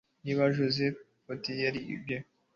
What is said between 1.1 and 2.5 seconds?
Foster yari lesbiyani